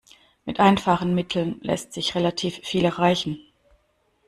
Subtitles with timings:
[0.45, 3.37] Mit einfachen Mitteln lässt sich relativ viel erreichen.